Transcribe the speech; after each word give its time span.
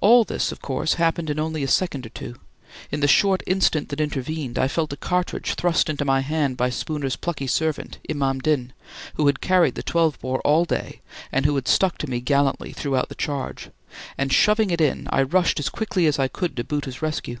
All 0.00 0.24
this, 0.24 0.50
of 0.50 0.62
course, 0.62 0.94
happened 0.94 1.28
in 1.28 1.38
only 1.38 1.62
a 1.62 1.68
second 1.68 2.06
or 2.06 2.08
two. 2.08 2.36
In 2.90 3.00
the 3.00 3.06
short 3.06 3.42
instant 3.46 3.90
that 3.90 4.00
intervened, 4.00 4.58
I 4.58 4.66
felt 4.66 4.94
a 4.94 4.96
cartridge 4.96 5.56
thrust 5.56 5.90
into 5.90 6.06
my 6.06 6.20
hand 6.20 6.56
by 6.56 6.70
Spooner's 6.70 7.16
plucky 7.16 7.46
servant, 7.46 7.98
Imam 8.08 8.38
Din, 8.38 8.72
who 9.16 9.26
had 9.26 9.42
carried 9.42 9.74
the 9.74 9.82
12 9.82 10.18
bore 10.20 10.40
all 10.40 10.64
day 10.64 11.02
and 11.30 11.44
who 11.44 11.54
had 11.56 11.68
stuck 11.68 11.98
to 11.98 12.08
me 12.08 12.18
gallantly 12.18 12.72
throughout 12.72 13.10
the 13.10 13.14
charge; 13.14 13.68
and 14.16 14.32
shoving 14.32 14.70
it 14.70 14.80
in, 14.80 15.06
I 15.10 15.20
rushed 15.22 15.58
as 15.60 15.68
quickly 15.68 16.06
as 16.06 16.18
I 16.18 16.28
could 16.28 16.56
to 16.56 16.64
Bhoota's 16.64 17.02
rescue. 17.02 17.38